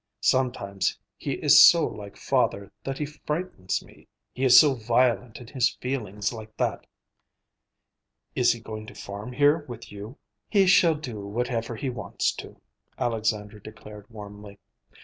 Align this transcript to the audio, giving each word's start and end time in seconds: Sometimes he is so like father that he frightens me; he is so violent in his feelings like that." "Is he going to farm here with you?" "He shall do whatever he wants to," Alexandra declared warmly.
Sometimes 0.19 0.97
he 1.15 1.33
is 1.33 1.63
so 1.63 1.85
like 1.85 2.17
father 2.17 2.71
that 2.83 2.97
he 2.97 3.05
frightens 3.05 3.85
me; 3.85 4.07
he 4.33 4.43
is 4.43 4.59
so 4.59 4.73
violent 4.73 5.37
in 5.39 5.45
his 5.45 5.75
feelings 5.75 6.33
like 6.33 6.57
that." 6.57 6.87
"Is 8.33 8.51
he 8.51 8.59
going 8.59 8.87
to 8.87 8.95
farm 8.95 9.31
here 9.31 9.59
with 9.67 9.91
you?" 9.91 10.17
"He 10.49 10.65
shall 10.65 10.95
do 10.95 11.19
whatever 11.23 11.75
he 11.75 11.91
wants 11.91 12.31
to," 12.37 12.59
Alexandra 12.97 13.61
declared 13.61 14.09
warmly. 14.09 14.57